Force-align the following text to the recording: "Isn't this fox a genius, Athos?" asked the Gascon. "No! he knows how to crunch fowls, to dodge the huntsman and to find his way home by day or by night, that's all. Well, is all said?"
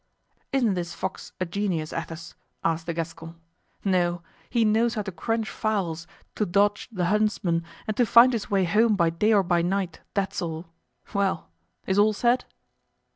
"Isn't 0.51 0.73
this 0.73 0.95
fox 0.95 1.31
a 1.39 1.45
genius, 1.45 1.93
Athos?" 1.93 2.33
asked 2.63 2.87
the 2.87 2.93
Gascon. 2.95 3.35
"No! 3.85 4.23
he 4.49 4.65
knows 4.65 4.95
how 4.95 5.03
to 5.03 5.11
crunch 5.11 5.47
fowls, 5.47 6.07
to 6.33 6.43
dodge 6.47 6.89
the 6.91 7.05
huntsman 7.05 7.63
and 7.85 7.95
to 7.97 8.07
find 8.07 8.33
his 8.33 8.49
way 8.49 8.63
home 8.63 8.95
by 8.95 9.11
day 9.11 9.31
or 9.31 9.43
by 9.43 9.61
night, 9.61 9.99
that's 10.15 10.41
all. 10.41 10.65
Well, 11.13 11.51
is 11.85 11.99
all 11.99 12.13
said?" 12.13 12.45